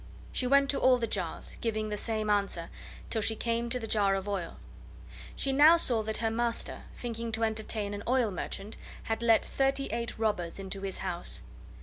She 0.31 0.47
went 0.47 0.71
to 0.71 0.79
all 0.79 0.97
the 0.97 1.05
jars, 1.05 1.57
giving 1.61 1.89
the 1.89 1.95
same 1.95 2.27
answer, 2.27 2.71
till 3.11 3.21
she 3.21 3.35
came 3.35 3.69
to 3.69 3.77
the 3.79 3.85
jar 3.85 4.15
of 4.15 4.27
oil. 4.27 4.57
She 5.35 5.51
now 5.53 5.77
saw 5.77 6.01
that 6.01 6.17
her 6.25 6.31
master, 6.31 6.85
thinking 6.95 7.31
to 7.33 7.43
entertain 7.43 7.93
an 7.93 8.01
oil 8.07 8.31
merchant, 8.31 8.77
had 9.03 9.21
let 9.21 9.45
thirty 9.45 9.89
eight 9.91 10.17
robbers 10.17 10.57
into 10.57 10.81
his 10.81 10.97
house. 11.05 11.43